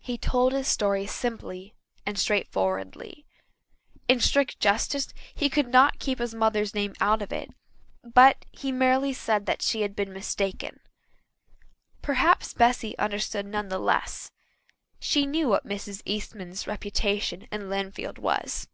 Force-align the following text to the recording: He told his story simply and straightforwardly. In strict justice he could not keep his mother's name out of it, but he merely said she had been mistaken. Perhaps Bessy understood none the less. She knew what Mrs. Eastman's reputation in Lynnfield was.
He 0.00 0.18
told 0.18 0.52
his 0.52 0.68
story 0.68 1.06
simply 1.06 1.74
and 2.04 2.18
straightforwardly. 2.18 3.24
In 4.08 4.20
strict 4.20 4.60
justice 4.60 5.14
he 5.34 5.48
could 5.48 5.68
not 5.68 5.98
keep 5.98 6.18
his 6.18 6.34
mother's 6.34 6.74
name 6.74 6.94
out 7.00 7.22
of 7.22 7.32
it, 7.32 7.48
but 8.02 8.44
he 8.52 8.70
merely 8.70 9.14
said 9.14 9.46
she 9.62 9.80
had 9.80 9.96
been 9.96 10.12
mistaken. 10.12 10.80
Perhaps 12.02 12.52
Bessy 12.52 12.94
understood 12.98 13.46
none 13.46 13.68
the 13.70 13.78
less. 13.78 14.30
She 14.98 15.24
knew 15.24 15.48
what 15.48 15.64
Mrs. 15.66 16.02
Eastman's 16.04 16.66
reputation 16.66 17.48
in 17.50 17.70
Lynnfield 17.70 18.18
was. 18.18 18.68